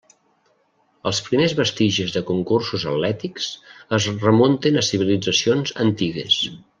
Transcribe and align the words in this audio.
Els 1.09 1.19
primers 1.27 1.53
vestigis 1.59 2.15
de 2.15 2.23
concursos 2.31 2.85
atlètics 2.93 3.51
es 4.01 4.09
remunten 4.27 4.81
a 4.83 4.87
civilitzacions 4.93 5.75
antigues. 5.89 6.41